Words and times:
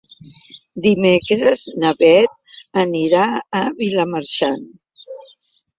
Dimecres 0.85 1.67
na 1.83 1.91
Beth 2.01 2.59
anirà 2.85 3.29
a 3.61 3.65
Vilamarxant. 3.85 4.67